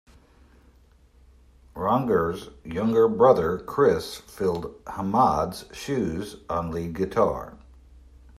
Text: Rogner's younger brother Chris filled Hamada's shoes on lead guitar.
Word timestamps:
Rogner's 1.75 2.49
younger 2.65 3.07
brother 3.07 3.59
Chris 3.59 4.15
filled 4.17 4.83
Hamada's 4.87 5.65
shoes 5.77 6.37
on 6.49 6.71
lead 6.71 6.95
guitar. 6.95 7.59